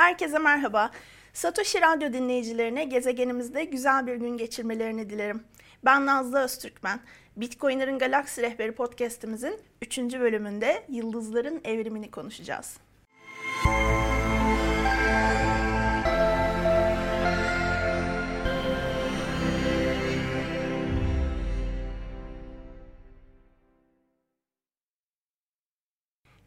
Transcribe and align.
Herkese 0.00 0.38
merhaba. 0.38 0.90
Satoshi 1.32 1.80
Radyo 1.80 2.12
dinleyicilerine 2.12 2.84
gezegenimizde 2.84 3.64
güzel 3.64 4.06
bir 4.06 4.14
gün 4.14 4.36
geçirmelerini 4.36 5.10
dilerim. 5.10 5.44
Ben 5.84 6.06
Nazlı 6.06 6.38
Öztürkmen. 6.38 7.00
Bitcoin'lerin 7.36 7.98
Galaksi 7.98 8.42
Rehberi 8.42 8.72
podcast'imizin 8.72 9.60
3. 9.82 9.98
bölümünde 9.98 10.84
yıldızların 10.88 11.60
evrimini 11.64 12.10
konuşacağız. 12.10 12.76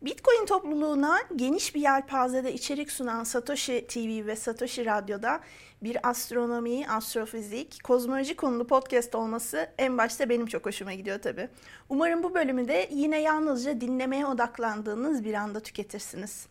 Bitcoin 0.03 0.45
topluluğuna 0.45 1.19
geniş 1.35 1.75
bir 1.75 1.81
yelpazede 1.81 2.53
içerik 2.53 2.91
sunan 2.91 3.23
Satoshi 3.23 3.87
TV 3.87 4.27
ve 4.27 4.35
Satoshi 4.35 4.85
Radyo'da 4.85 5.39
bir 5.83 6.09
astronomi, 6.09 6.87
astrofizik, 6.87 7.83
kozmoloji 7.83 8.35
konulu 8.35 8.67
podcast 8.67 9.15
olması 9.15 9.69
en 9.77 9.97
başta 9.97 10.29
benim 10.29 10.45
çok 10.45 10.65
hoşuma 10.65 10.93
gidiyor 10.93 11.21
tabii. 11.21 11.49
Umarım 11.89 12.23
bu 12.23 12.33
bölümü 12.33 12.67
de 12.67 12.89
yine 12.91 13.21
yalnızca 13.21 13.81
dinlemeye 13.81 14.25
odaklandığınız 14.25 15.23
bir 15.23 15.33
anda 15.33 15.59
tüketirsiniz. 15.59 16.47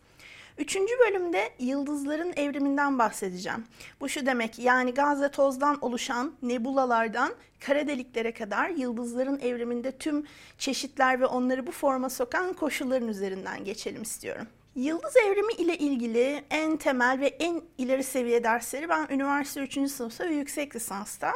Üçüncü 0.57 0.93
bölümde 0.99 1.49
yıldızların 1.59 2.33
evriminden 2.35 2.99
bahsedeceğim. 2.99 3.65
Bu 4.01 4.09
şu 4.09 4.25
demek 4.25 4.59
yani 4.59 4.93
gaz 4.93 5.21
ve 5.21 5.31
tozdan 5.31 5.77
oluşan 5.81 6.33
nebulalardan 6.41 7.33
kara 7.59 7.87
deliklere 7.87 8.31
kadar 8.33 8.69
yıldızların 8.69 9.39
evriminde 9.39 9.91
tüm 9.91 10.25
çeşitler 10.57 11.19
ve 11.19 11.25
onları 11.25 11.67
bu 11.67 11.71
forma 11.71 12.09
sokan 12.09 12.53
koşulların 12.53 13.07
üzerinden 13.07 13.63
geçelim 13.63 14.01
istiyorum. 14.01 14.47
Yıldız 14.75 15.15
evrimi 15.17 15.53
ile 15.53 15.77
ilgili 15.77 16.43
en 16.49 16.77
temel 16.77 17.19
ve 17.19 17.27
en 17.27 17.61
ileri 17.77 18.03
seviye 18.03 18.43
dersleri 18.43 18.89
ben 18.89 19.07
üniversite 19.09 19.61
3. 19.61 19.91
sınıfta 19.91 20.29
ve 20.29 20.33
yüksek 20.33 20.75
lisansta 20.75 21.33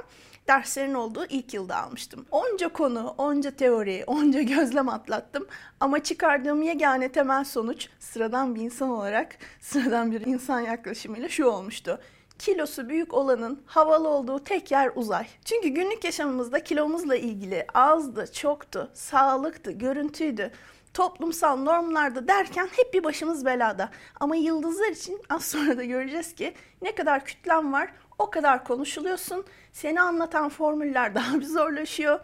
derslerin 0.48 0.94
olduğu 0.94 1.26
ilk 1.26 1.54
yılda 1.54 1.76
almıştım. 1.78 2.26
Onca 2.32 2.70
konu, 2.70 3.16
onca 3.18 3.52
teori, 3.52 4.04
onca 4.08 4.42
gözlem 4.42 4.90
atlattım 4.90 5.48
ama 5.80 6.04
çıkardığım 6.04 6.62
yegane 6.62 7.12
temel 7.12 7.44
sonuç 7.44 7.90
sıradan 8.00 8.56
bir 8.56 8.62
insan 8.62 8.90
olarak 8.90 9.38
sıradan 9.62 10.12
bir 10.12 10.26
insan 10.26 10.60
yaklaşımıyla 10.60 11.30
şu 11.30 11.46
olmuştu 11.46 12.00
kilosu 12.40 12.90
büyük 12.90 13.14
olanın 13.14 13.62
havalı 13.66 14.08
olduğu 14.08 14.44
tek 14.44 14.72
yer 14.72 14.92
uzay. 14.96 15.28
Çünkü 15.46 15.70
günlük 15.70 16.04
yaşamımızda 16.04 16.64
kilomuzla 16.64 17.16
ilgili 17.16 17.66
azdı, 17.74 18.34
çoktu, 18.34 18.92
sağlıktı, 18.94 19.72
görüntüydü 19.72 20.52
toplumsal 20.98 21.58
normlarda 21.58 22.28
derken 22.28 22.70
hep 22.78 22.94
bir 22.94 23.04
başımız 23.04 23.46
belada. 23.46 23.90
Ama 24.20 24.36
yıldızlar 24.36 24.92
için 24.92 25.22
az 25.30 25.46
sonra 25.46 25.78
da 25.78 25.84
göreceğiz 25.84 26.36
ki 26.36 26.54
ne 26.82 26.96
kadar 26.96 27.26
kütlen 27.26 27.74
var 27.74 27.90
o 28.20 28.30
kadar 28.30 28.64
konuşuluyorsun. 28.64 29.46
Seni 29.74 30.02
anlatan 30.02 30.50
formüller 30.50 31.16
daha 31.16 31.40
bir 31.40 31.46
zorlaşıyor 31.46 32.20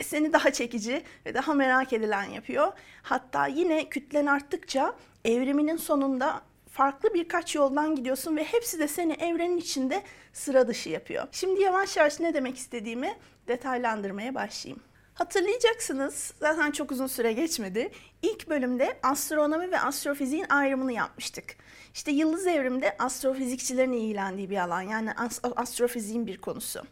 ve 0.00 0.04
seni 0.04 0.32
daha 0.32 0.50
çekici 0.50 1.02
ve 1.26 1.34
daha 1.34 1.54
merak 1.54 1.92
edilen 1.92 2.24
yapıyor. 2.24 2.72
Hatta 3.02 3.46
yine 3.46 3.88
kütlen 3.88 4.26
arttıkça 4.26 4.94
evriminin 5.24 5.76
sonunda 5.76 6.40
farklı 6.78 7.14
birkaç 7.14 7.54
yoldan 7.54 7.94
gidiyorsun 7.94 8.36
ve 8.36 8.44
hepsi 8.44 8.78
de 8.78 8.88
seni 8.88 9.12
evrenin 9.12 9.56
içinde 9.56 10.02
sıra 10.32 10.68
dışı 10.68 10.88
yapıyor. 10.88 11.28
Şimdi 11.32 11.62
yavaş 11.62 11.96
yavaş 11.96 12.20
ne 12.20 12.34
demek 12.34 12.56
istediğimi 12.56 13.16
detaylandırmaya 13.48 14.34
başlayayım. 14.34 14.82
Hatırlayacaksınız 15.14 16.34
zaten 16.40 16.70
çok 16.70 16.92
uzun 16.92 17.06
süre 17.06 17.32
geçmedi. 17.32 17.90
İlk 18.22 18.48
bölümde 18.48 18.98
astronomi 19.02 19.70
ve 19.70 19.80
astrofiziğin 19.80 20.46
ayrımını 20.48 20.92
yapmıştık. 20.92 21.56
İşte 21.94 22.10
yıldız 22.10 22.46
evrimde 22.46 22.96
astrofizikçilerin 22.98 23.92
ilgilendiği 23.92 24.50
bir 24.50 24.56
alan 24.56 24.82
yani 24.82 25.10
astrofiziğin 25.56 26.26
bir 26.26 26.38
konusu. 26.38 26.82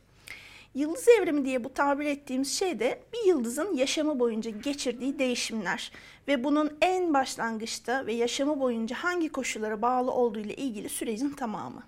Yıldız 0.76 1.08
evrimi 1.08 1.44
diye 1.44 1.64
bu 1.64 1.74
tabir 1.74 2.06
ettiğimiz 2.06 2.58
şey 2.58 2.78
de 2.78 3.00
bir 3.12 3.28
yıldızın 3.28 3.74
yaşamı 3.74 4.18
boyunca 4.18 4.50
geçirdiği 4.50 5.18
değişimler 5.18 5.92
ve 6.28 6.44
bunun 6.44 6.78
en 6.80 7.14
başlangıçta 7.14 8.06
ve 8.06 8.12
yaşamı 8.12 8.60
boyunca 8.60 8.96
hangi 8.96 9.28
koşullara 9.28 9.82
bağlı 9.82 10.12
olduğu 10.12 10.38
ile 10.38 10.54
ilgili 10.54 10.88
sürecin 10.88 11.30
tamamı. 11.30 11.82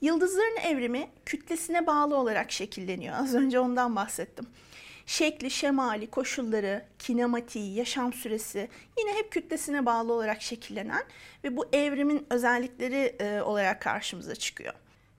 Yıldızların 0.00 0.56
evrimi 0.56 1.08
kütlesine 1.26 1.86
bağlı 1.86 2.16
olarak 2.16 2.52
şekilleniyor. 2.52 3.14
Az 3.18 3.34
önce 3.34 3.60
ondan 3.60 3.96
bahsettim 3.96 4.46
şekli, 5.06 5.50
şemali, 5.50 6.06
koşulları, 6.10 6.84
kinematiği, 6.98 7.74
yaşam 7.74 8.12
süresi 8.12 8.68
yine 8.98 9.14
hep 9.14 9.32
kütlesine 9.32 9.86
bağlı 9.86 10.12
olarak 10.12 10.42
şekillenen 10.42 11.02
ve 11.44 11.56
bu 11.56 11.66
evrimin 11.72 12.26
özellikleri 12.30 13.16
e, 13.20 13.42
olarak 13.42 13.82
karşımıza 13.82 14.34
çıkıyor. 14.34 14.74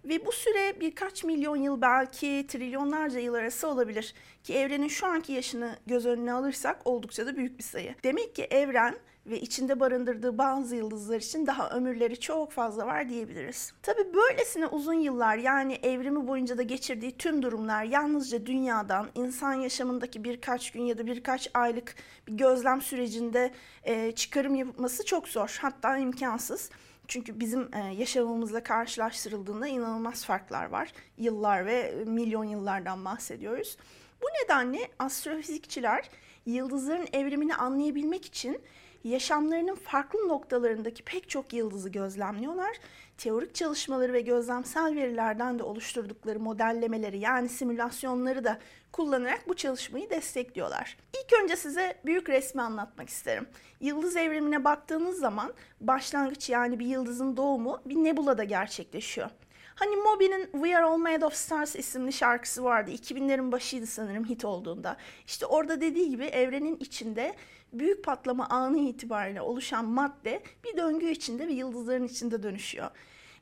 Ve 0.06 0.26
bu 0.26 0.32
süre 0.32 0.80
birkaç 0.80 1.24
milyon 1.24 1.56
yıl 1.56 1.82
belki 1.82 2.46
trilyonlarca 2.48 3.20
yıl 3.20 3.34
arası 3.34 3.68
olabilir. 3.68 4.14
Ki 4.44 4.56
evrenin 4.56 4.88
şu 4.88 5.08
anki 5.08 5.34
yaşını 5.34 5.76
göz 5.88 6.06
önüne 6.06 6.34
alırsak 6.34 6.82
oldukça 6.86 7.26
da 7.26 7.38
büyük 7.38 7.58
bir 7.58 7.64
sayı. 7.64 7.96
Demek 8.04 8.36
ki 8.36 8.44
evren 8.44 8.96
ve 9.26 9.40
içinde 9.40 9.80
barındırdığı 9.80 10.38
bazı 10.38 10.76
yıldızlar 10.76 11.18
için 11.18 11.48
daha 11.48 11.70
ömürleri 11.70 12.20
çok 12.20 12.52
fazla 12.52 12.86
var 12.86 13.10
diyebiliriz. 13.10 13.74
Tabi 13.84 14.14
böylesine 14.14 14.68
uzun 14.68 14.94
yıllar 14.94 15.38
yani 15.38 15.74
evrimi 15.74 16.28
boyunca 16.28 16.58
da 16.58 16.64
geçirdiği 16.64 17.18
tüm 17.18 17.42
durumlar 17.42 17.84
yalnızca 17.84 18.46
dünyadan 18.46 19.10
insan 19.16 19.54
yaşamındaki 19.54 20.24
birkaç 20.24 20.72
gün 20.72 20.82
ya 20.82 20.98
da 20.98 21.06
birkaç 21.06 21.50
aylık 21.54 21.96
bir 22.28 22.34
gözlem 22.34 22.82
sürecinde 22.82 23.52
e, 23.84 24.12
çıkarım 24.12 24.56
yapılması 24.56 25.06
çok 25.06 25.28
zor 25.28 25.58
hatta 25.62 25.98
imkansız. 25.98 26.70
Çünkü 27.10 27.40
bizim 27.40 27.76
e, 27.76 27.80
yaşamımızla 27.98 28.64
karşılaştırıldığında 28.64 29.68
inanılmaz 29.68 30.26
farklar 30.26 30.66
var. 30.66 30.94
Yıllar 31.18 31.66
ve 31.66 32.04
milyon 32.06 32.44
yıllardan 32.44 33.06
bahsediyoruz. 33.06 33.78
Bu 34.22 34.26
nedenle 34.44 34.88
astrofizikçiler 35.00 36.10
yıldızların 36.46 37.08
evrimini 37.14 37.56
anlayabilmek 37.56 38.26
için 38.26 38.62
yaşamlarının 39.04 39.76
farklı 39.76 40.28
noktalarındaki 40.28 41.04
pek 41.04 41.30
çok 41.30 41.54
yıldızı 41.54 41.90
gözlemliyorlar. 41.90 42.78
Teorik 43.20 43.56
çalışmaları 43.56 44.14
ve 44.14 44.22
gözlemsel 44.22 44.96
verilerden 44.96 45.60
de 45.60 45.64
oluşturdukları 45.64 46.40
modellemeleri 46.40 47.20
yani 47.20 47.50
simülasyonları 47.50 48.44
da 48.44 48.60
kullanarak 48.92 49.48
bu 49.48 49.56
çalışmayı 49.56 50.10
destekliyorlar. 50.10 50.98
İlk 51.14 51.44
önce 51.44 51.56
size 51.56 51.96
büyük 52.06 52.30
resmi 52.30 52.62
anlatmak 52.62 53.10
isterim. 53.10 53.48
Yıldız 53.80 54.16
evrimine 54.16 54.64
baktığınız 54.64 55.20
zaman 55.20 55.54
başlangıç 55.82 56.50
yani 56.50 56.80
bir 56.80 56.86
yıldızın 56.86 57.38
doğumu 57.38 57.82
bir 57.86 57.96
nebulada 57.96 58.44
gerçekleşiyor. 58.44 59.30
Hani 59.76 59.96
Moby'nin 59.96 60.52
We 60.52 60.78
Are 60.78 60.86
All 60.86 60.98
Made 60.98 61.26
of 61.26 61.34
Stars 61.34 61.76
isimli 61.76 62.14
şarkısı 62.14 62.64
vardı. 62.64 62.92
2000'lerin 62.92 63.52
başıydı 63.52 63.88
sanırım 63.88 64.26
hit 64.26 64.46
olduğunda. 64.46 64.98
İşte 65.26 65.46
orada 65.46 65.82
dediği 65.82 66.10
gibi 66.10 66.26
evrenin 66.26 66.78
içinde 66.78 67.36
büyük 67.74 68.04
patlama 68.04 68.48
anı 68.50 68.80
itibariyle 68.80 69.42
oluşan 69.42 69.86
madde 69.86 70.44
bir 70.64 70.78
döngü 70.78 71.10
içinde 71.10 71.48
ve 71.48 71.54
yıldızların 71.54 72.04
içinde 72.04 72.44
dönüşüyor. 72.44 72.92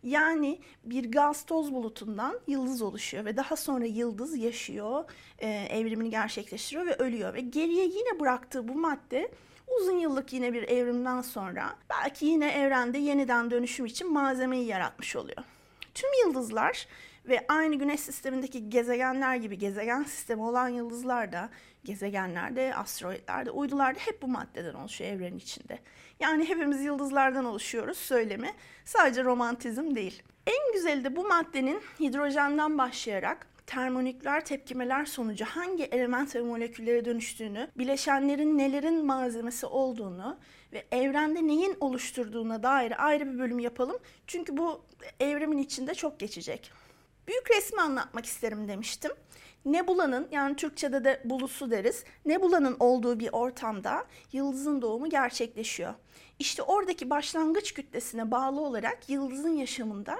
Yani 0.03 0.59
bir 0.83 1.11
gaz 1.11 1.45
toz 1.45 1.73
bulutundan 1.73 2.39
yıldız 2.47 2.81
oluşuyor 2.81 3.25
ve 3.25 3.37
daha 3.37 3.55
sonra 3.55 3.85
yıldız 3.85 4.37
yaşıyor, 4.37 5.03
e, 5.39 5.47
evrimini 5.49 6.09
gerçekleştiriyor 6.09 6.85
ve 6.85 6.95
ölüyor. 6.95 7.33
Ve 7.33 7.41
geriye 7.41 7.85
yine 7.85 8.19
bıraktığı 8.19 8.67
bu 8.67 8.75
madde 8.75 9.31
uzun 9.67 9.97
yıllık 9.97 10.33
yine 10.33 10.53
bir 10.53 10.63
evrimden 10.63 11.21
sonra 11.21 11.75
belki 11.89 12.25
yine 12.25 12.51
evrende 12.51 12.97
yeniden 12.97 13.51
dönüşüm 13.51 13.85
için 13.85 14.13
malzemeyi 14.13 14.65
yaratmış 14.65 15.15
oluyor. 15.15 15.43
Tüm 15.93 16.09
yıldızlar 16.25 16.87
ve 17.25 17.45
aynı 17.47 17.75
güneş 17.75 17.99
sistemindeki 17.99 18.69
gezegenler 18.69 19.35
gibi 19.35 19.57
gezegen 19.57 20.03
sistemi 20.03 20.41
olan 20.41 20.69
yıldızlar 20.69 21.31
da 21.31 21.49
gezegenlerde, 21.87 22.75
asteroidlerde, 22.75 23.51
uydularda 23.51 23.99
hep 23.99 24.21
bu 24.21 24.27
maddeden 24.27 24.73
oluşuyor 24.73 25.11
evrenin 25.11 25.37
içinde. 25.37 25.79
Yani 26.19 26.49
hepimiz 26.49 26.81
yıldızlardan 26.81 27.45
oluşuyoruz 27.45 27.97
söylemi 27.97 28.53
sadece 28.85 29.23
romantizm 29.23 29.95
değil. 29.95 30.23
En 30.47 30.73
güzeli 30.73 31.03
de 31.03 31.15
bu 31.15 31.27
maddenin 31.27 31.81
hidrojenden 31.99 32.77
başlayarak 32.77 33.47
termonükleer 33.67 34.45
tepkimeler 34.45 35.05
sonucu 35.05 35.45
hangi 35.45 35.83
element 35.83 36.35
ve 36.35 36.41
moleküllere 36.41 37.05
dönüştüğünü, 37.05 37.67
bileşenlerin 37.77 38.57
nelerin 38.57 39.05
malzemesi 39.05 39.65
olduğunu 39.65 40.37
ve 40.73 40.85
evrende 40.91 41.47
neyin 41.47 41.77
oluşturduğuna 41.79 42.63
dair 42.63 43.05
ayrı 43.05 43.33
bir 43.33 43.39
bölüm 43.39 43.59
yapalım. 43.59 43.97
Çünkü 44.27 44.57
bu 44.57 44.85
evrimin 45.19 45.57
içinde 45.57 45.93
çok 45.93 46.19
geçecek. 46.19 46.71
Büyük 47.27 47.51
resmi 47.51 47.81
anlatmak 47.81 48.25
isterim 48.25 48.67
demiştim. 48.67 49.11
Nebulanın 49.65 50.27
yani 50.31 50.55
Türkçe'de 50.55 51.03
de 51.03 51.21
bulusu 51.25 51.71
deriz. 51.71 52.03
Nebulanın 52.25 52.77
olduğu 52.79 53.19
bir 53.19 53.29
ortamda 53.31 54.05
yıldızın 54.33 54.81
doğumu 54.81 55.09
gerçekleşiyor. 55.09 55.93
İşte 56.39 56.63
oradaki 56.63 57.09
başlangıç 57.09 57.73
kütlesine 57.73 58.31
bağlı 58.31 58.61
olarak 58.61 59.09
yıldızın 59.09 59.55
yaşamında 59.55 60.17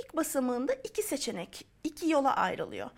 ilk 0.00 0.16
basamağında 0.16 0.72
iki 0.72 1.02
seçenek, 1.02 1.66
iki 1.84 2.10
yola 2.10 2.36
ayrılıyor. 2.36 2.90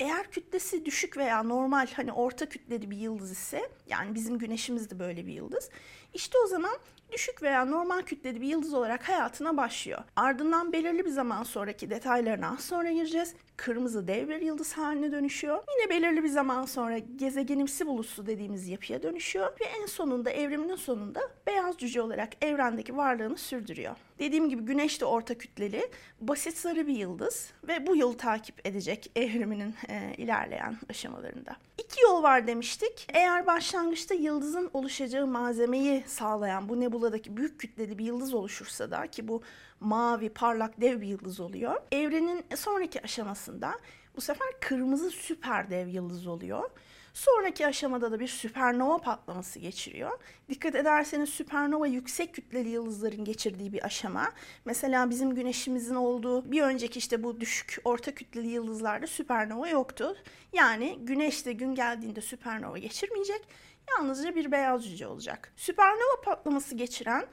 Eğer 0.00 0.30
kütlesi 0.30 0.84
düşük 0.84 1.16
veya 1.16 1.42
normal 1.42 1.86
hani 1.96 2.12
orta 2.12 2.48
kütleli 2.48 2.90
bir 2.90 2.96
yıldız 2.96 3.30
ise 3.30 3.70
yani 3.86 4.14
bizim 4.14 4.38
güneşimiz 4.38 4.90
de 4.90 4.98
böyle 4.98 5.26
bir 5.26 5.32
yıldız. 5.32 5.70
İşte 6.14 6.38
o 6.44 6.46
zaman 6.46 6.76
düşük 7.12 7.42
veya 7.42 7.64
normal 7.64 8.02
kütleli 8.02 8.40
bir 8.40 8.46
yıldız 8.46 8.74
olarak 8.74 9.08
hayatına 9.08 9.56
başlıyor. 9.56 10.02
Ardından 10.16 10.72
belirli 10.72 11.04
bir 11.04 11.10
zaman 11.10 11.42
sonraki 11.42 11.90
detaylarına 11.90 12.50
az 12.52 12.64
sonra 12.64 12.90
gireceğiz. 12.90 13.34
Kırmızı 13.56 14.08
dev 14.08 14.28
bir 14.28 14.40
yıldız 14.40 14.72
haline 14.72 15.12
dönüşüyor. 15.12 15.62
Yine 15.78 15.90
belirli 15.90 16.24
bir 16.24 16.28
zaman 16.28 16.64
sonra 16.64 16.98
gezegenimsi 16.98 17.86
bulutsu 17.86 18.26
dediğimiz 18.26 18.68
yapıya 18.68 19.02
dönüşüyor 19.02 19.46
ve 19.60 19.64
en 19.64 19.86
sonunda 19.86 20.30
evriminin 20.30 20.76
sonunda 20.76 21.20
beyaz 21.46 21.78
cüce 21.78 22.02
olarak 22.02 22.44
evrendeki 22.44 22.96
varlığını 22.96 23.36
sürdürüyor. 23.36 23.96
Dediğim 24.18 24.48
gibi 24.48 24.62
Güneş 24.62 25.00
de 25.00 25.04
orta 25.04 25.38
kütleli, 25.38 25.90
basit 26.20 26.56
sarı 26.56 26.86
bir 26.86 26.96
yıldız 26.96 27.52
ve 27.68 27.86
bu 27.86 27.96
yolu 27.96 28.16
takip 28.16 28.66
edecek 28.66 29.10
evriminin 29.16 29.74
e, 29.88 30.14
ilerleyen 30.16 30.76
aşamalarında. 30.90 31.56
İki 31.94 32.02
yol 32.02 32.22
var 32.22 32.46
demiştik. 32.46 33.06
Eğer 33.14 33.46
başlangıçta 33.46 34.14
yıldızın 34.14 34.70
oluşacağı 34.72 35.26
malzemeyi 35.26 36.04
sağlayan 36.06 36.68
bu 36.68 36.80
nebuladaki 36.80 37.36
büyük 37.36 37.60
kütleli 37.60 37.98
bir 37.98 38.04
yıldız 38.04 38.34
oluşursa 38.34 38.90
da 38.90 39.06
ki 39.06 39.28
bu 39.28 39.42
mavi, 39.80 40.28
parlak, 40.28 40.80
dev 40.80 41.00
bir 41.00 41.06
yıldız 41.06 41.40
oluyor. 41.40 41.76
Evrenin 41.92 42.44
sonraki 42.56 43.02
aşamasında 43.02 43.78
bu 44.16 44.20
sefer 44.20 44.48
kırmızı 44.60 45.10
süper 45.10 45.70
dev 45.70 45.88
yıldız 45.88 46.26
oluyor. 46.26 46.70
Sonraki 47.14 47.66
aşamada 47.66 48.12
da 48.12 48.20
bir 48.20 48.28
süpernova 48.28 48.98
patlaması 48.98 49.58
geçiriyor. 49.58 50.18
Dikkat 50.48 50.74
ederseniz 50.74 51.28
süpernova 51.28 51.86
yüksek 51.86 52.34
kütleli 52.34 52.68
yıldızların 52.68 53.24
geçirdiği 53.24 53.72
bir 53.72 53.84
aşama. 53.84 54.32
Mesela 54.64 55.10
bizim 55.10 55.34
güneşimizin 55.34 55.94
olduğu 55.94 56.52
bir 56.52 56.62
önceki 56.62 56.98
işte 56.98 57.22
bu 57.22 57.40
düşük 57.40 57.78
orta 57.84 58.14
kütleli 58.14 58.48
yıldızlarda 58.48 59.06
süpernova 59.06 59.68
yoktu. 59.68 60.16
Yani 60.52 60.98
güneş 61.00 61.46
de 61.46 61.52
gün 61.52 61.74
geldiğinde 61.74 62.20
süpernova 62.20 62.78
geçirmeyecek. 62.78 63.48
Yalnızca 63.90 64.34
bir 64.34 64.52
beyaz 64.52 64.84
cüce 64.84 65.06
olacak. 65.06 65.52
Süpernova 65.56 66.20
patlaması 66.24 66.74
geçiren 66.74 67.26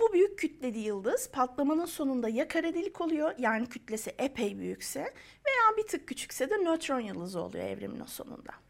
bu 0.00 0.12
büyük 0.12 0.38
kütleli 0.38 0.78
yıldız 0.78 1.30
patlamanın 1.30 1.86
sonunda 1.86 2.28
ya 2.28 2.48
kara 2.48 2.74
delik 2.74 3.00
oluyor 3.00 3.34
yani 3.38 3.68
kütlesi 3.68 4.14
epey 4.18 4.58
büyükse 4.58 5.00
veya 5.46 5.76
bir 5.76 5.86
tık 5.86 6.08
küçükse 6.08 6.50
de 6.50 6.56
nötron 6.56 7.00
yıldızı 7.00 7.40
oluyor 7.40 7.64
evrimin 7.64 8.04
sonunda. 8.04 8.67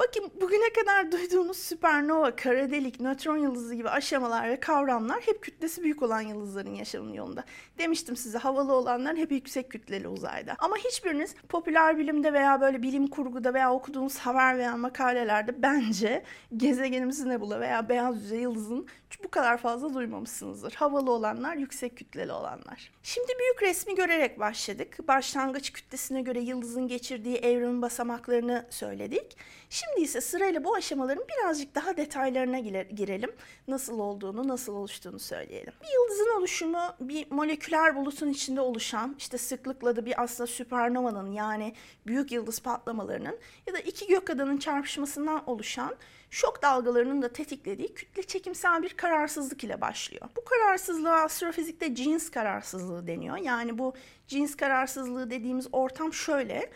Bakın 0.00 0.30
bugüne 0.40 0.72
kadar 0.72 1.12
duyduğunuz 1.12 1.56
süpernova, 1.56 2.36
kara 2.36 2.70
delik, 2.70 3.00
nötron 3.00 3.36
yıldızı 3.36 3.74
gibi 3.74 3.88
aşamalar 3.88 4.48
ve 4.48 4.60
kavramlar 4.60 5.20
hep 5.20 5.42
kütlesi 5.42 5.82
büyük 5.82 6.02
olan 6.02 6.20
yıldızların 6.20 6.74
yaşamının 6.74 7.12
yolunda. 7.12 7.44
Demiştim 7.78 8.16
size 8.16 8.38
havalı 8.38 8.72
olanlar 8.72 9.16
hep 9.16 9.32
yüksek 9.32 9.70
kütleli 9.70 10.08
uzayda. 10.08 10.56
Ama 10.58 10.76
hiçbiriniz 10.76 11.34
popüler 11.48 11.98
bilimde 11.98 12.32
veya 12.32 12.60
böyle 12.60 12.82
bilim 12.82 13.06
kurguda 13.06 13.54
veya 13.54 13.72
okuduğunuz 13.72 14.18
haber 14.18 14.58
veya 14.58 14.76
makalelerde 14.76 15.62
bence 15.62 16.24
gezegenimizin 16.56 17.28
nebula 17.28 17.60
veya 17.60 17.88
beyaz 17.88 18.20
düzey 18.20 18.40
yıldızın 18.40 18.86
bu 19.24 19.30
kadar 19.30 19.58
fazla 19.58 19.94
duymamışsınızdır. 19.94 20.72
Havalı 20.72 21.10
olanlar, 21.10 21.56
yüksek 21.56 21.96
kütleli 21.96 22.32
olanlar. 22.32 22.90
Şimdi 23.02 23.32
büyük 23.38 23.62
resmi 23.62 23.94
görerek 23.94 24.38
başladık. 24.38 24.98
Başlangıç 25.08 25.72
kütlesine 25.72 26.22
göre 26.22 26.40
yıldızın 26.40 26.88
geçirdiği 26.88 27.36
evrim 27.36 27.82
basamaklarını 27.82 28.66
söyledik. 28.70 29.36
Şimdi 29.70 29.89
ise 29.98 30.20
sırayla 30.20 30.64
bu 30.64 30.74
aşamaların 30.74 31.24
birazcık 31.28 31.74
daha 31.74 31.96
detaylarına 31.96 32.58
girelim. 32.58 33.32
Nasıl 33.68 33.98
olduğunu, 33.98 34.48
nasıl 34.48 34.74
oluştuğunu 34.74 35.18
söyleyelim. 35.18 35.72
Bir 35.82 35.94
yıldızın 35.94 36.38
oluşumu 36.38 36.80
bir 37.00 37.30
moleküler 37.30 37.96
bulutun 37.96 38.28
içinde 38.28 38.60
oluşan, 38.60 39.14
işte 39.18 39.38
sıklıkla 39.38 39.96
da 39.96 40.06
bir 40.06 40.22
aslında 40.22 40.46
süpernovanın 40.46 41.32
yani 41.32 41.74
büyük 42.06 42.32
yıldız 42.32 42.60
patlamalarının 42.60 43.38
ya 43.66 43.74
da 43.74 43.78
iki 43.78 44.06
gök 44.06 44.30
adanın 44.30 44.56
çarpışmasından 44.56 45.50
oluşan 45.50 45.96
şok 46.30 46.62
dalgalarının 46.62 47.22
da 47.22 47.32
tetiklediği 47.32 47.94
kütle 47.94 48.22
çekimsel 48.22 48.82
bir 48.82 48.88
kararsızlık 48.88 49.64
ile 49.64 49.80
başlıyor. 49.80 50.28
Bu 50.36 50.44
kararsızlığa 50.44 51.22
astrofizikte 51.22 51.94
cins 51.94 52.30
kararsızlığı 52.30 53.06
deniyor. 53.06 53.36
Yani 53.36 53.78
bu 53.78 53.94
cins 54.28 54.56
kararsızlığı 54.56 55.30
dediğimiz 55.30 55.68
ortam 55.72 56.12
şöyle 56.12 56.70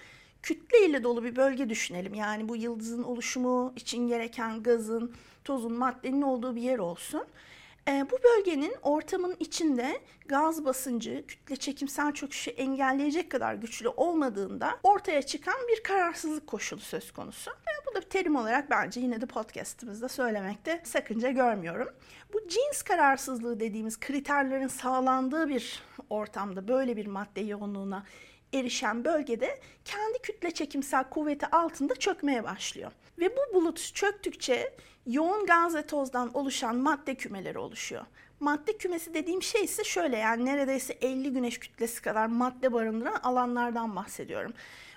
kütle 0.45 0.87
ile 0.87 1.03
dolu 1.03 1.25
bir 1.25 1.37
bölge 1.37 1.69
düşünelim. 1.69 2.15
Yani 2.15 2.49
bu 2.49 2.57
yıldızın 2.57 3.03
oluşumu 3.03 3.73
için 3.77 4.09
gereken 4.09 4.63
gazın, 4.63 5.15
tozun, 5.45 5.73
maddenin 5.73 6.23
olduğu 6.23 6.57
bir 6.57 6.63
yer 6.63 6.79
olsun. 6.79 7.25
E, 7.89 8.07
bu 8.11 8.19
bölgenin 8.25 8.75
ortamın 8.83 9.37
içinde 9.41 10.01
gaz 10.27 10.65
basıncı, 10.65 11.25
kütle 11.29 11.57
çekimsel 11.57 12.13
çöküşü 12.13 12.51
engelleyecek 12.51 13.31
kadar 13.31 13.55
güçlü 13.55 13.89
olmadığında 13.89 14.79
ortaya 14.83 15.23
çıkan 15.23 15.69
bir 15.69 15.83
kararsızlık 15.83 16.47
koşulu 16.47 16.81
söz 16.81 17.13
konusu. 17.13 17.51
E, 17.51 17.73
bu 17.87 17.95
da 17.95 18.01
terim 18.01 18.37
olarak 18.37 18.71
bence 18.71 19.01
yine 19.01 19.21
de 19.21 19.27
podcastımızda 19.27 20.09
söylemekte 20.09 20.81
sakınca 20.85 21.31
görmüyorum. 21.31 21.89
Bu 22.33 22.49
cins 22.49 22.83
kararsızlığı 22.83 23.61
dediğimiz 23.61 24.01
kriterlerin 24.01 24.69
sağlandığı 24.69 25.49
bir 25.49 25.83
ortamda 26.11 26.69
böyle 26.69 26.97
bir 26.97 27.07
madde 27.07 27.41
yoğunluğuna 27.41 28.05
erişen 28.55 29.05
bölgede 29.05 29.61
kendi 29.85 30.19
kütle 30.19 30.51
çekimsel 30.51 31.05
kuvveti 31.05 31.47
altında 31.47 31.95
çökmeye 31.95 32.45
başlıyor. 32.45 32.93
Ve 33.19 33.31
bu 33.37 33.55
bulut 33.55 33.95
çöktükçe 33.95 34.75
yoğun 35.07 35.47
gaz 35.47 35.75
ve 35.75 35.87
tozdan 35.87 36.35
oluşan 36.35 36.77
madde 36.77 37.15
kümeleri 37.15 37.59
oluşuyor. 37.59 38.05
Madde 38.41 38.77
kümesi 38.77 39.15
dediğim 39.15 39.43
şey 39.43 39.65
ise 39.65 39.85
şöyle 39.85 40.17
yani 40.17 40.45
neredeyse 40.45 40.93
50 40.93 41.33
güneş 41.33 41.59
kütlesi 41.59 42.03
kadar 42.03 42.27
madde 42.27 42.73
barındıran 42.73 43.21
alanlardan 43.23 43.97
bahsediyorum. 43.97 44.53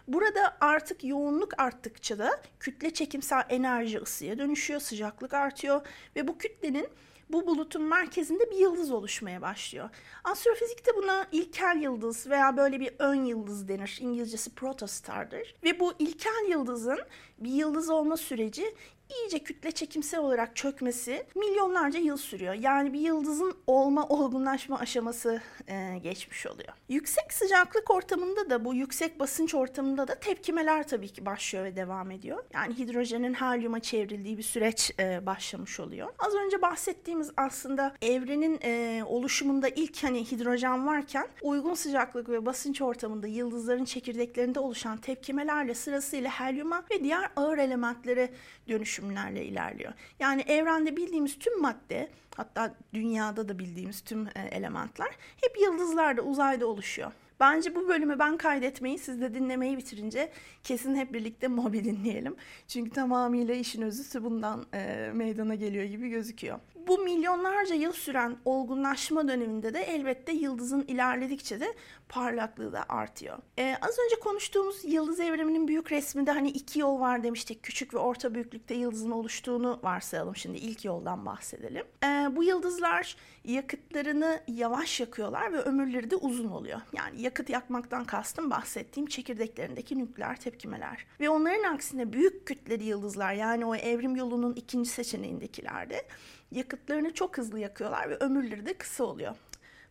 Burada 0.07 0.57
artık 0.61 1.03
yoğunluk 1.03 1.59
arttıkça 1.59 2.17
da 2.17 2.41
kütle 2.59 2.93
çekimsel 2.93 3.43
enerji 3.49 3.99
ısıya 3.99 4.37
dönüşüyor, 4.37 4.79
sıcaklık 4.79 5.33
artıyor 5.33 5.81
ve 6.15 6.27
bu 6.27 6.37
kütlenin 6.37 6.87
bu 7.29 7.47
bulutun 7.47 7.83
merkezinde 7.83 8.51
bir 8.51 8.57
yıldız 8.57 8.91
oluşmaya 8.91 9.41
başlıyor. 9.41 9.89
Astrofizikte 10.23 10.95
buna 10.95 11.27
ilkel 11.31 11.79
yıldız 11.81 12.29
veya 12.29 12.57
böyle 12.57 12.79
bir 12.79 12.91
ön 12.99 13.25
yıldız 13.25 13.67
denir. 13.67 13.97
İngilizcesi 14.01 14.55
protostardır. 14.55 15.55
Ve 15.63 15.79
bu 15.79 15.93
ilkel 15.99 16.49
yıldızın 16.49 16.99
bir 17.39 17.51
yıldız 17.51 17.89
olma 17.89 18.17
süreci 18.17 18.75
iyice 19.09 19.39
kütle 19.39 19.71
çekimsel 19.71 20.19
olarak 20.19 20.55
çökmesi 20.55 21.25
milyonlarca 21.35 21.99
yıl 21.99 22.17
sürüyor. 22.17 22.53
Yani 22.53 22.93
bir 22.93 22.99
yıldızın 22.99 23.53
olma 23.67 24.07
olgunlaşma 24.07 24.79
aşaması 24.79 25.41
e, 25.67 25.97
geçmiş 26.03 26.45
oluyor. 26.45 26.73
Yüksek 26.89 27.33
sıcaklık 27.33 27.91
ortamında 27.91 28.49
da 28.49 28.65
bu 28.65 28.73
yüksek 28.73 29.19
basınç 29.19 29.55
ortamında 29.55 30.07
da 30.07 30.15
tepkimeler 30.15 30.87
tabii 30.87 31.07
ki 31.07 31.25
başlıyor 31.25 31.65
ve 31.65 31.75
devam 31.75 32.11
ediyor. 32.11 32.43
Yani 32.53 32.77
hidrojenin 32.77 33.33
helyuma 33.33 33.79
çevrildiği 33.79 34.37
bir 34.37 34.43
süreç 34.43 34.91
e, 34.99 35.25
başlamış 35.25 35.79
oluyor. 35.79 36.09
Az 36.19 36.35
önce 36.35 36.61
bahsettiğimiz 36.61 37.31
aslında 37.37 37.93
evrenin 38.01 38.59
e, 38.63 39.03
oluşumunda 39.05 39.69
ilk 39.69 40.03
hani 40.03 40.31
hidrojen 40.31 40.87
varken 40.87 41.27
uygun 41.41 41.73
sıcaklık 41.73 42.29
ve 42.29 42.45
basınç 42.45 42.81
ortamında 42.81 43.27
yıldızların 43.27 43.85
çekirdeklerinde 43.85 44.59
oluşan 44.59 44.97
tepkimelerle 44.97 45.73
sırasıyla 45.73 46.29
helyuma 46.29 46.83
ve 46.91 47.03
diğer 47.03 47.29
ağır 47.35 47.57
elementlere 47.57 48.29
dönüş 48.69 48.96
dönüşümlerle 48.97 49.45
ilerliyor. 49.45 49.93
Yani 50.19 50.41
evrende 50.41 50.97
bildiğimiz 50.97 51.39
tüm 51.39 51.61
madde 51.61 52.09
hatta 52.35 52.75
dünyada 52.93 53.49
da 53.49 53.59
bildiğimiz 53.59 54.01
tüm 54.01 54.27
e, 54.27 54.41
elementler 54.51 55.09
hep 55.41 55.61
yıldızlarda 55.61 56.21
uzayda 56.21 56.67
oluşuyor. 56.67 57.11
Bence 57.39 57.75
bu 57.75 57.87
bölümü 57.87 58.19
ben 58.19 58.37
kaydetmeyi, 58.37 58.99
siz 58.99 59.21
de 59.21 59.33
dinlemeyi 59.33 59.77
bitirince 59.77 60.31
kesin 60.63 60.95
hep 60.95 61.13
birlikte 61.13 61.47
Mobi 61.57 61.83
dinleyelim. 61.83 62.35
Çünkü 62.67 62.91
tamamıyla 62.91 63.55
işin 63.55 63.81
özü 63.81 64.23
bundan 64.23 64.65
e, 64.73 65.11
meydana 65.13 65.55
geliyor 65.55 65.83
gibi 65.83 66.09
gözüküyor. 66.09 66.59
Bu 66.87 66.97
milyonlarca 66.97 67.75
yıl 67.75 67.91
süren 67.91 68.37
olgunlaşma 68.45 69.27
döneminde 69.27 69.73
de 69.73 69.79
elbette 69.79 70.31
yıldızın 70.31 70.85
ilerledikçe 70.87 71.59
de 71.59 71.73
parlaklığı 72.09 72.73
da 72.73 72.85
artıyor. 72.89 73.37
Ee, 73.59 73.75
az 73.81 73.99
önce 74.05 74.15
konuştuğumuz 74.19 74.85
yıldız 74.85 75.19
evriminin 75.19 75.67
büyük 75.67 75.91
resminde 75.91 76.31
hani 76.31 76.49
iki 76.49 76.79
yol 76.79 76.99
var 76.99 77.23
demiştik. 77.23 77.63
Küçük 77.63 77.93
ve 77.93 77.97
orta 77.97 78.33
büyüklükte 78.35 78.75
yıldızın 78.75 79.11
oluştuğunu 79.11 79.79
varsayalım. 79.83 80.35
Şimdi 80.35 80.57
ilk 80.57 80.85
yoldan 80.85 81.25
bahsedelim. 81.25 81.85
Ee, 82.03 82.07
bu 82.31 82.43
yıldızlar 82.43 83.15
yakıtlarını 83.45 84.41
yavaş 84.47 84.99
yakıyorlar 84.99 85.53
ve 85.53 85.61
ömürleri 85.61 86.11
de 86.11 86.15
uzun 86.15 86.47
oluyor. 86.47 86.81
Yani 86.93 87.21
yakıt 87.21 87.49
yakmaktan 87.49 88.05
kastım 88.05 88.49
bahsettiğim 88.51 89.09
çekirdeklerindeki 89.09 89.97
nükleer 89.97 90.39
tepkimeler. 90.39 91.05
Ve 91.19 91.29
onların 91.29 91.73
aksine 91.73 92.13
büyük 92.13 92.45
kütleli 92.45 92.83
yıldızlar 92.83 93.33
yani 93.33 93.65
o 93.65 93.75
evrim 93.75 94.15
yolunun 94.15 94.53
ikinci 94.53 94.89
seçeneğindekilerde 94.89 96.05
yakıtlarını 96.51 97.13
çok 97.13 97.37
hızlı 97.37 97.59
yakıyorlar 97.59 98.09
ve 98.09 98.15
ömürleri 98.15 98.65
de 98.65 98.73
kısa 98.73 99.03
oluyor. 99.03 99.35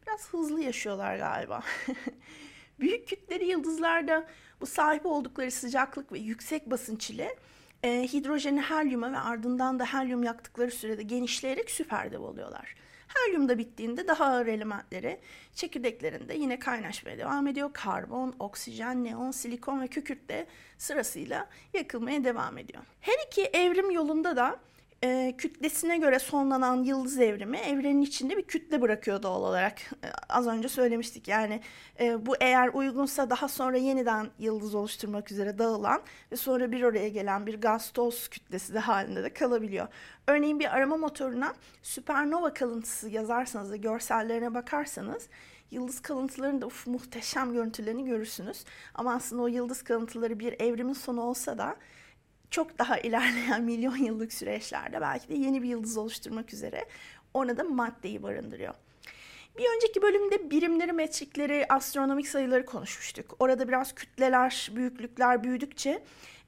Biraz 0.06 0.28
hızlı 0.28 0.60
yaşıyorlar 0.60 1.16
galiba. 1.16 1.62
Büyük 2.80 3.08
kütleli 3.08 3.44
yıldızlarda 3.44 4.26
bu 4.60 4.66
sahip 4.66 5.06
oldukları 5.06 5.50
sıcaklık 5.50 6.12
ve 6.12 6.18
yüksek 6.18 6.70
basınç 6.70 7.10
ile 7.10 7.36
e, 7.82 8.02
hidrojeni 8.12 8.60
helyuma 8.60 9.12
ve 9.12 9.18
ardından 9.18 9.78
da 9.78 9.84
helyum 9.84 10.22
yaktıkları 10.22 10.70
sürede 10.70 11.02
genişleyerek 11.02 11.70
süperdev 11.70 12.20
oluyorlar. 12.20 12.74
Helyum 13.14 13.48
da 13.48 13.58
bittiğinde 13.58 14.08
daha 14.08 14.24
ağır 14.24 14.46
elementleri 14.46 15.20
çekirdeklerinde 15.54 16.34
yine 16.34 16.58
kaynaşmaya 16.58 17.18
devam 17.18 17.46
ediyor. 17.46 17.70
Karbon, 17.72 18.34
oksijen, 18.38 19.04
neon, 19.04 19.30
silikon 19.30 19.80
ve 19.80 19.88
kükürt 19.88 20.28
de 20.28 20.46
sırasıyla 20.78 21.48
yakılmaya 21.74 22.24
devam 22.24 22.58
ediyor. 22.58 22.82
Her 23.00 23.26
iki 23.26 23.42
evrim 23.42 23.90
yolunda 23.90 24.36
da 24.36 24.60
e, 25.04 25.34
kütlesine 25.38 25.98
göre 25.98 26.18
sonlanan 26.18 26.84
yıldız 26.84 27.18
evrimi 27.18 27.56
evrenin 27.56 28.02
içinde 28.02 28.36
bir 28.36 28.42
kütle 28.42 28.82
bırakıyor 28.82 29.22
doğal 29.22 29.42
olarak. 29.42 29.80
E, 29.82 30.08
az 30.28 30.46
önce 30.46 30.68
söylemiştik 30.68 31.28
yani 31.28 31.60
e, 32.00 32.26
bu 32.26 32.36
eğer 32.40 32.68
uygunsa 32.68 33.30
daha 33.30 33.48
sonra 33.48 33.76
yeniden 33.76 34.30
yıldız 34.38 34.74
oluşturmak 34.74 35.32
üzere 35.32 35.58
dağılan 35.58 36.02
ve 36.32 36.36
sonra 36.36 36.72
bir 36.72 36.82
oraya 36.82 37.08
gelen 37.08 37.46
bir 37.46 37.60
gaz 37.60 37.90
toz 37.90 38.28
kütlesi 38.28 38.74
de 38.74 38.78
halinde 38.78 39.22
de 39.22 39.32
kalabiliyor. 39.32 39.88
Örneğin 40.26 40.60
bir 40.60 40.76
arama 40.76 40.96
motoruna 40.96 41.54
süpernova 41.82 42.54
kalıntısı 42.54 43.08
yazarsanız 43.08 43.72
ve 43.72 43.76
görsellerine 43.76 44.54
bakarsanız 44.54 45.28
yıldız 45.70 46.00
kalıntılarının 46.00 46.60
da 46.60 46.66
uf, 46.66 46.86
muhteşem 46.86 47.52
görüntülerini 47.52 48.04
görürsünüz. 48.04 48.64
Ama 48.94 49.14
aslında 49.14 49.42
o 49.42 49.46
yıldız 49.46 49.82
kalıntıları 49.82 50.40
bir 50.40 50.60
evrimin 50.60 50.92
sonu 50.92 51.20
olsa 51.20 51.58
da 51.58 51.76
çok 52.50 52.78
daha 52.78 52.98
ilerleyen 53.08 53.62
milyon 53.62 53.96
yıllık 53.96 54.32
süreçlerde 54.32 55.00
belki 55.00 55.28
de 55.28 55.34
yeni 55.34 55.62
bir 55.62 55.68
yıldız 55.68 55.96
oluşturmak 55.96 56.52
üzere 56.52 56.84
orada 57.34 57.64
maddeyi 57.64 58.22
barındırıyor. 58.22 58.74
Bir 59.58 59.64
önceki 59.76 60.02
bölümde 60.02 60.50
birimleri, 60.50 60.92
metrikleri, 60.92 61.66
astronomik 61.68 62.28
sayıları 62.28 62.66
konuşmuştuk. 62.66 63.36
Orada 63.38 63.68
biraz 63.68 63.94
kütleler, 63.94 64.70
büyüklükler 64.74 65.44
büyüdükçe 65.44 66.02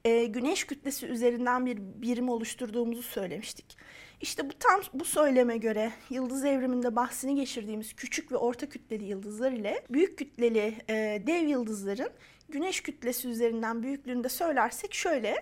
e, 0.05 0.25
güneş 0.25 0.63
kütlesi 0.63 1.07
üzerinden 1.07 1.65
bir 1.65 1.77
birim 1.77 2.29
oluşturduğumuzu 2.29 3.03
söylemiştik. 3.03 3.77
İşte 4.21 4.49
bu 4.49 4.53
tam 4.59 4.81
bu 4.93 5.05
söyleme 5.05 5.57
göre 5.57 5.91
yıldız 6.09 6.45
evriminde 6.45 6.95
bahsini 6.95 7.35
geçirdiğimiz 7.35 7.93
küçük 7.93 8.31
ve 8.31 8.35
orta 8.37 8.69
kütleli 8.69 9.05
yıldızlar 9.05 9.51
ile 9.51 9.85
büyük 9.89 10.17
kütleli 10.17 10.75
e, 10.89 11.23
dev 11.27 11.47
yıldızların 11.47 12.09
güneş 12.49 12.81
kütlesi 12.81 13.27
üzerinden 13.27 13.83
büyüklüğünü 13.83 14.23
de 14.23 14.29
söylersek 14.29 14.93
şöyle 14.93 15.35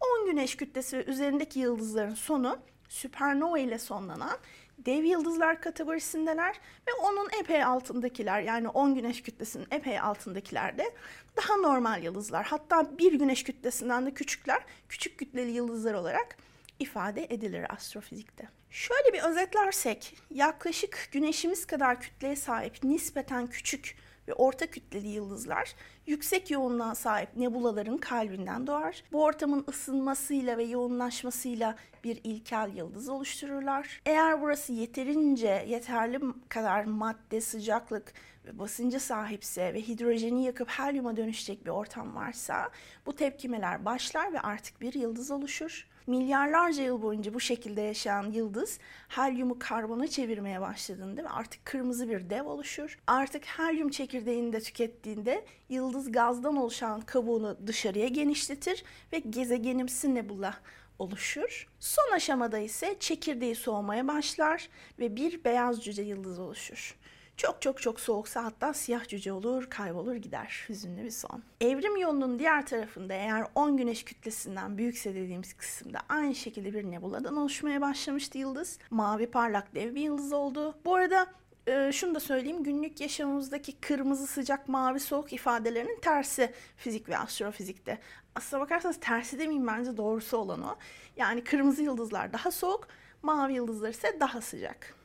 10 0.00 0.26
güneş 0.26 0.56
kütlesi 0.56 0.98
ve 0.98 1.04
üzerindeki 1.04 1.58
yıldızların 1.58 2.14
sonu 2.14 2.58
süpernova 2.88 3.58
ile 3.58 3.78
sonlanan 3.78 4.38
dev 4.78 5.04
yıldızlar 5.04 5.60
kategorisindeler 5.60 6.56
ve 6.88 6.92
onun 7.02 7.28
epey 7.40 7.64
altındakiler 7.64 8.40
yani 8.40 8.68
10 8.68 8.94
güneş 8.94 9.22
kütlesinin 9.22 9.66
epey 9.70 10.00
altındakiler 10.00 10.78
de 10.78 10.94
daha 11.36 11.56
normal 11.56 12.02
yıldızlar. 12.02 12.46
Hatta 12.46 12.98
bir 12.98 13.12
güneş 13.12 13.42
kütlesinden 13.42 14.06
de 14.06 14.14
küçükler 14.14 14.62
küçük 14.88 15.18
kütleli 15.18 15.50
yıldızlar 15.50 15.94
olarak 15.94 16.36
ifade 16.78 17.24
edilir 17.24 17.74
astrofizikte. 17.74 18.48
Şöyle 18.70 19.12
bir 19.12 19.22
özetlersek 19.22 20.16
yaklaşık 20.30 21.08
güneşimiz 21.12 21.66
kadar 21.66 22.00
kütleye 22.00 22.36
sahip 22.36 22.84
nispeten 22.84 23.46
küçük 23.46 23.96
ve 24.28 24.34
orta 24.34 24.66
kütleli 24.66 25.08
yıldızlar 25.08 25.74
yüksek 26.06 26.50
yoğunluğa 26.50 26.94
sahip 26.94 27.36
nebulaların 27.36 27.96
kalbinden 27.96 28.66
doğar. 28.66 29.04
Bu 29.12 29.22
ortamın 29.22 29.64
ısınmasıyla 29.68 30.58
ve 30.58 30.64
yoğunlaşmasıyla 30.64 31.76
bir 32.04 32.20
ilkel 32.24 32.70
yıldız 32.74 33.08
oluştururlar. 33.08 34.00
Eğer 34.06 34.42
burası 34.42 34.72
yeterince 34.72 35.64
yeterli 35.68 36.20
kadar 36.48 36.84
madde, 36.84 37.40
sıcaklık 37.40 38.12
ve 38.44 38.58
basınca 38.58 39.00
sahipse 39.00 39.74
ve 39.74 39.80
hidrojeni 39.80 40.44
yakıp 40.44 40.68
helyuma 40.70 41.16
dönüşecek 41.16 41.64
bir 41.64 41.70
ortam 41.70 42.16
varsa 42.16 42.70
bu 43.06 43.16
tepkimeler 43.16 43.84
başlar 43.84 44.32
ve 44.32 44.40
artık 44.40 44.80
bir 44.80 44.94
yıldız 44.94 45.30
oluşur 45.30 45.88
milyarlarca 46.08 46.82
yıl 46.82 47.02
boyunca 47.02 47.34
bu 47.34 47.40
şekilde 47.40 47.80
yaşayan 47.80 48.32
yıldız 48.32 48.78
helyumu 49.08 49.58
karbona 49.58 50.06
çevirmeye 50.06 50.60
başladığında 50.60 51.24
ve 51.24 51.28
artık 51.28 51.64
kırmızı 51.64 52.08
bir 52.08 52.30
dev 52.30 52.44
oluşur. 52.44 52.98
Artık 53.06 53.44
helyum 53.44 53.88
çekirdeğini 53.88 54.52
de 54.52 54.60
tükettiğinde 54.60 55.44
yıldız 55.68 56.12
gazdan 56.12 56.56
oluşan 56.56 57.00
kabuğunu 57.00 57.58
dışarıya 57.66 58.08
genişletir 58.08 58.84
ve 59.12 59.18
gezegenimsi 59.18 60.14
nebula 60.14 60.54
oluşur. 60.98 61.68
Son 61.80 62.12
aşamada 62.12 62.58
ise 62.58 62.96
çekirdeği 63.00 63.54
soğumaya 63.54 64.08
başlar 64.08 64.68
ve 64.98 65.16
bir 65.16 65.44
beyaz 65.44 65.84
cüce 65.84 66.02
yıldız 66.02 66.38
oluşur. 66.38 66.96
Çok 67.38 67.62
çok 67.62 67.82
çok 67.82 68.00
soğuksa 68.00 68.44
hatta 68.44 68.74
siyah 68.74 69.08
cüce 69.08 69.32
olur, 69.32 69.70
kaybolur 69.70 70.14
gider. 70.14 70.64
Hüzünlü 70.68 71.04
bir 71.04 71.10
son. 71.10 71.42
Evrim 71.60 71.96
yolunun 71.96 72.38
diğer 72.38 72.66
tarafında 72.66 73.14
eğer 73.14 73.46
10 73.54 73.76
güneş 73.76 74.04
kütlesinden 74.04 74.78
büyükse 74.78 75.14
dediğimiz 75.14 75.54
kısımda 75.54 76.00
aynı 76.08 76.34
şekilde 76.34 76.74
bir 76.74 76.84
nebuladan 76.84 77.36
oluşmaya 77.36 77.80
başlamıştı 77.80 78.38
yıldız. 78.38 78.78
Mavi 78.90 79.26
parlak 79.26 79.74
dev 79.74 79.94
bir 79.94 80.00
yıldız 80.00 80.32
oldu. 80.32 80.74
Bu 80.84 80.94
arada 80.94 81.26
e, 81.66 81.92
şunu 81.92 82.14
da 82.14 82.20
söyleyeyim 82.20 82.62
günlük 82.62 83.00
yaşamımızdaki 83.00 83.80
kırmızı 83.80 84.26
sıcak 84.26 84.68
mavi 84.68 85.00
soğuk 85.00 85.32
ifadelerinin 85.32 86.00
tersi 86.00 86.52
fizik 86.76 87.08
ve 87.08 87.18
astrofizikte. 87.18 87.98
Aslına 88.34 88.62
bakarsanız 88.62 89.00
tersi 89.00 89.38
demeyeyim 89.38 89.66
bence 89.66 89.96
doğrusu 89.96 90.36
olan 90.36 90.62
o. 90.62 90.76
Yani 91.16 91.44
kırmızı 91.44 91.82
yıldızlar 91.82 92.32
daha 92.32 92.50
soğuk, 92.50 92.88
mavi 93.22 93.54
yıldızlar 93.54 93.88
ise 93.88 94.16
daha 94.20 94.40
sıcak. 94.40 94.97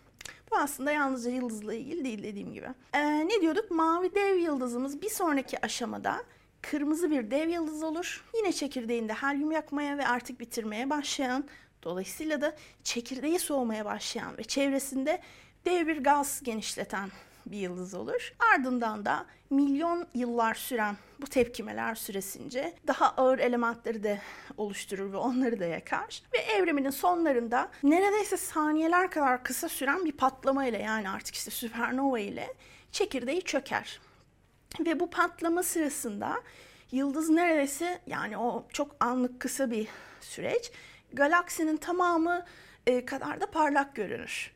Bu 0.53 0.57
aslında 0.57 0.91
yalnızca 0.91 1.31
yıldızla 1.31 1.73
ilgili 1.73 2.05
değil 2.05 2.23
dediğim 2.23 2.53
gibi. 2.53 2.67
Ee, 2.93 3.27
ne 3.27 3.41
diyorduk? 3.41 3.71
Mavi 3.71 4.15
dev 4.15 4.35
yıldızımız 4.35 5.01
bir 5.01 5.09
sonraki 5.09 5.65
aşamada 5.65 6.23
kırmızı 6.61 7.11
bir 7.11 7.31
dev 7.31 7.49
yıldız 7.49 7.83
olur. 7.83 8.25
Yine 8.35 8.53
çekirdeğinde 8.53 9.13
helyum 9.13 9.51
yakmaya 9.51 9.97
ve 9.97 10.07
artık 10.07 10.39
bitirmeye 10.39 10.89
başlayan, 10.89 11.45
dolayısıyla 11.83 12.41
da 12.41 12.55
çekirdeği 12.83 13.39
soğumaya 13.39 13.85
başlayan 13.85 14.37
ve 14.37 14.43
çevresinde 14.43 15.21
dev 15.65 15.87
bir 15.87 16.03
gaz 16.03 16.41
genişleten 16.43 17.09
bir 17.45 17.57
yıldız 17.57 17.93
olur. 17.93 18.33
Ardından 18.53 19.05
da 19.05 19.25
milyon 19.49 20.07
yıllar 20.13 20.53
süren 20.53 20.95
bu 21.21 21.27
tepkimeler 21.27 21.95
süresince 21.95 22.73
daha 22.87 23.09
ağır 23.09 23.39
elementleri 23.39 24.03
de 24.03 24.21
oluşturur 24.57 25.11
ve 25.11 25.17
onları 25.17 25.59
da 25.59 25.65
yakar. 25.65 26.23
Ve 26.33 26.37
evriminin 26.37 26.89
sonlarında 26.89 27.69
neredeyse 27.83 28.37
saniyeler 28.37 29.11
kadar 29.11 29.43
kısa 29.43 29.69
süren 29.69 30.05
bir 30.05 30.11
patlama 30.11 30.65
ile 30.65 30.77
yani 30.77 31.09
artık 31.09 31.35
işte 31.35 31.51
süpernova 31.51 32.19
ile 32.19 32.53
çekirdeği 32.91 33.41
çöker. 33.41 33.99
Ve 34.79 34.99
bu 34.99 35.09
patlama 35.09 35.63
sırasında 35.63 36.41
yıldız 36.91 37.29
neredeyse 37.29 37.99
yani 38.07 38.37
o 38.37 38.65
çok 38.73 38.95
anlık 38.99 39.39
kısa 39.39 39.71
bir 39.71 39.87
süreç 40.21 40.71
galaksinin 41.13 41.77
tamamı 41.77 42.45
e, 42.87 43.05
kadar 43.05 43.41
da 43.41 43.45
parlak 43.45 43.95
görünür. 43.95 44.51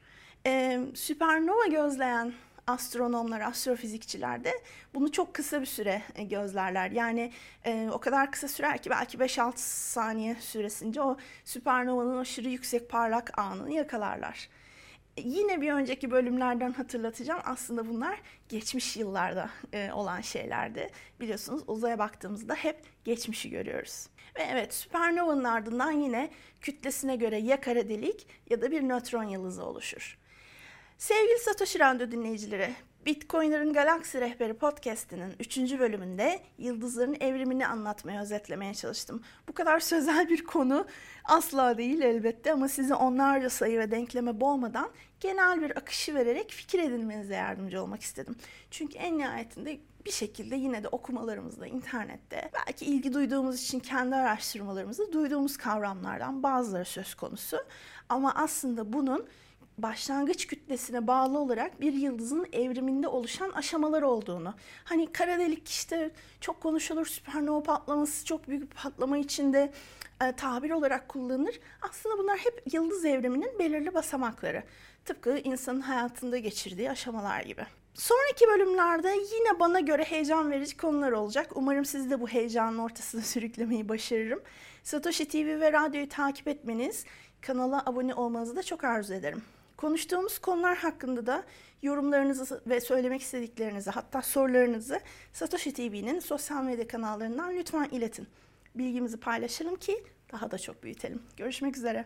E, 0.46 0.79
süpernova 0.96 1.65
gözleyen 1.67 2.34
astronomlar, 2.68 3.42
astrofizikçiler 3.42 4.44
de 4.44 4.54
bunu 4.94 5.12
çok 5.12 5.34
kısa 5.34 5.62
bir 5.62 5.66
süre 5.66 6.02
e, 6.16 6.24
gözlerler. 6.24 6.92
Yani 6.92 7.32
e, 7.66 7.90
o 7.92 8.00
kadar 8.00 8.32
kısa 8.32 8.48
sürer 8.48 8.78
ki 8.78 8.90
belki 8.90 9.18
5-6 9.18 9.54
saniye 9.58 10.36
süresince 10.36 11.02
o 11.02 11.18
süpernovanın 11.46 12.18
aşırı 12.18 12.50
yüksek 12.50 12.90
parlak 12.90 13.40
anını 13.40 13.72
yakalarlar. 13.72 14.50
E, 15.18 15.22
yine 15.22 15.62
bir 15.62 15.72
önceki 15.72 16.12
bölümlerden 16.12 16.74
hatırlatacağım. 16.74 17.42
Aslında 17.46 17.90
bunlar 17.90 18.22
geçmiş 18.50 18.98
yıllarda 18.98 19.50
e, 19.74 19.92
olan 19.92 20.22
şeylerdi. 20.22 20.90
Biliyorsunuz 21.20 21.64
uzaya 21.68 22.00
baktığımızda 22.00 22.56
hep 22.56 22.82
geçmişi 23.06 23.50
görüyoruz. 23.50 24.08
Ve 24.40 24.44
evet 24.52 24.74
süpernovanın 24.74 25.44
ardından 25.44 25.92
yine 25.92 26.30
kütlesine 26.62 27.16
göre 27.16 27.38
ya 27.38 27.62
kara 27.62 27.90
delik 27.90 28.28
ya 28.50 28.62
da 28.62 28.72
bir 28.72 28.82
nötron 28.82 29.24
yıldızı 29.24 29.66
oluşur. 29.66 30.18
Sevgili 30.98 31.39
Satoshi 31.39 31.80
Rando 31.80 32.12
dinleyicileri, 32.12 32.75
Bitcoin'lerin 33.06 33.74
Galaksi 33.74 34.22
Rehberi 34.22 34.54
podcast'inin 34.54 35.34
3. 35.39 35.58
bölümünde 35.58 36.39
yıldızların 36.58 37.18
evrimini 37.20 37.68
anlatmaya, 37.68 38.22
özetlemeye 38.22 38.74
çalıştım. 38.74 39.22
Bu 39.48 39.54
kadar 39.54 39.80
sözel 39.80 40.30
bir 40.30 40.44
konu 40.44 40.88
asla 41.25 41.77
değil 41.77 42.01
elbette 42.01 42.54
ama 42.54 42.68
size 42.68 42.96
onlarca 42.96 43.50
sayı 43.50 43.80
ve 43.80 43.92
denkleme 43.92 44.42
boğmadan 44.42 44.92
genel 45.20 45.62
bir 45.62 45.77
akışı 45.77 46.16
vererek 46.16 46.51
fikir 46.51 46.80
edinmenize 46.80 47.36
yardımcı 47.36 47.82
olmak 47.82 48.01
istedim. 48.01 48.36
Çünkü 48.72 48.98
en 48.98 49.18
nihayetinde 49.18 49.80
bir 50.06 50.12
şekilde 50.12 50.56
yine 50.56 50.84
de 50.84 50.88
okumalarımızda, 50.88 51.68
internette 51.68 52.51
belki 52.54 52.86
ilgi 52.86 53.13
duyduğumuz 53.13 53.62
için 53.63 53.80
kendi 53.80 54.16
araştırmalarımızda 54.16 55.13
duyduğumuz 55.13 55.58
kavramlardan 55.58 56.44
bazıları 56.44 56.86
söz 56.86 57.16
konusu. 57.16 57.58
Ama 58.10 58.36
aslında 58.36 58.94
bunun 58.94 59.27
başlangıç 59.78 60.48
kütlesine 60.48 61.08
bağlı 61.08 61.40
olarak 61.40 61.82
bir 61.82 61.94
yıldızın 61.94 62.48
evriminde 62.52 63.08
oluşan 63.08 63.52
aşamalar 63.52 64.02
olduğunu. 64.02 64.54
Hani 64.84 65.12
kara 65.12 65.40
delik 65.40 65.70
işte 65.70 66.12
çok 66.42 66.62
konuşulur 66.62 67.06
süpernova 67.06 67.64
patlaması 67.64 68.26
çok 68.26 68.48
büyük 68.48 68.62
bir 68.62 68.76
patlama 68.76 69.18
içinde 69.18 69.72
e, 70.24 70.32
tabir 70.32 70.72
olarak 70.72 71.10
kullanılır. 71.10 71.60
Aslında 71.82 72.18
bunlar 72.18 72.38
hep 72.38 72.74
yıldız 72.74 73.06
evriminin 73.06 73.60
belirli 73.60 73.94
basamakları. 73.94 74.64
Tıpkı 75.06 75.38
insanın 75.38 75.82
hayatında 75.82 76.38
geçirdiği 76.38 76.92
aşamalar 76.92 77.42
gibi. 77.42 77.66
Sonraki 77.94 78.48
bölümlerde 78.48 79.10
yine 79.10 79.60
bana 79.60 79.80
göre 79.80 80.04
heyecan 80.04 80.52
verici 80.52 80.78
konular 80.78 81.12
olacak. 81.12 81.50
Umarım 81.56 81.86
sizi 81.86 82.10
de 82.10 82.22
bu 82.22 82.28
heyecanın 82.28 82.78
ortasına 82.78 83.22
sürüklemeyi 83.34 83.90
başarırım. 83.90 84.42
Satoshi 84.84 85.28
TV 85.28 85.60
ve 85.60 85.74
radyoyu 85.74 86.10
takip 86.10 86.48
etmeniz, 86.48 87.06
kanala 87.42 87.84
abone 87.86 88.14
olmanızı 88.14 88.56
da 88.56 88.64
çok 88.64 88.84
arzu 88.84 89.14
ederim. 89.14 89.42
Konuştuğumuz 89.78 90.40
konular 90.40 90.78
hakkında 90.78 91.26
da 91.26 91.44
yorumlarınızı 91.82 92.62
ve 92.68 92.82
söylemek 92.82 93.22
istediklerinizi 93.22 93.92
hatta 93.92 94.22
sorularınızı 94.22 95.00
Satoshi 95.34 95.74
TV'nin 95.74 96.20
sosyal 96.20 96.64
medya 96.64 96.88
kanallarından 96.88 97.56
lütfen 97.56 97.90
iletin. 97.92 98.28
Bilgimizi 98.76 99.18
paylaşalım 99.18 99.76
ki 99.76 100.04
daha 100.32 100.52
da 100.52 100.58
çok 100.58 100.84
büyütelim. 100.84 101.24
Görüşmek 101.38 101.78
üzere. 101.78 102.06